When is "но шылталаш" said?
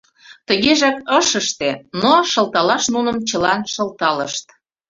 2.01-2.83